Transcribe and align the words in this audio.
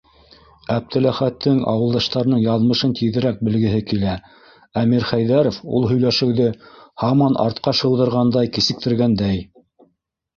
-Әптеләхәттең 0.75 1.57
ауылдаштарының 1.71 2.39
яҙмышын 2.45 2.95
тиҙерәк 2.99 3.43
белгеһе 3.49 3.81
килә, 3.91 4.15
ә 4.81 4.83
Мирхәйҙәров 4.93 5.59
ул 5.81 5.85
һөйләшеүҙе 5.91 6.47
һаман 7.03 7.37
артҡа 7.45 7.75
шыуҙырғандай, 7.81 8.51
кисектергәндәй. 8.57 9.45